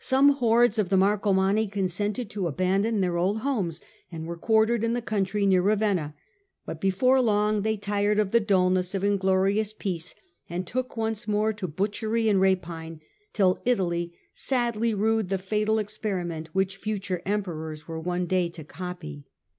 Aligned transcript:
Some 0.00 0.34
hordes 0.34 0.78
of 0.78 0.90
the 0.90 0.98
Marcomanni 0.98 1.66
consented 1.66 2.28
to 2.28 2.46
abandon 2.46 3.00
their 3.00 3.16
old 3.16 3.38
homes, 3.38 3.80
and 4.10 4.26
were 4.26 4.36
quartered 4.36 4.84
in 4.84 4.92
the 4.92 5.00
country 5.00 5.46
near 5.46 5.62
Ravenna; 5.62 6.14
but 6.66 6.78
before 6.78 7.22
long 7.22 7.62
they 7.62 7.78
tired 7.78 8.18
of 8.18 8.32
the 8.32 8.38
dulness 8.38 8.94
of 8.94 9.02
inglorious 9.02 9.72
peace, 9.72 10.14
and 10.46 10.66
took 10.66 10.90
oiice 10.90 11.26
more 11.26 11.54
to 11.54 11.66
butchery 11.66 12.28
and 12.28 12.38
rapine, 12.38 13.00
till 13.32 13.62
Italy 13.64 14.12
sadly 14.34 14.92
rued 14.92 15.30
the 15.30 15.38
fatal 15.38 15.78
ex 15.80 15.96
periment 15.96 16.48
which 16.48 16.76
future 16.76 17.22
Emperors 17.24 17.88
were 17.88 17.98
one 17.98 18.26
day 18.26 18.50
to 18.50 18.64
copy. 18.64 19.24